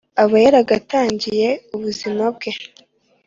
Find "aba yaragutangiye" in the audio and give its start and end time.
0.23-1.49